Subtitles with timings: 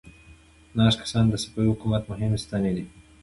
[0.77, 2.85] ناست کسان د صفوي حکومت مهمې ستنې دي.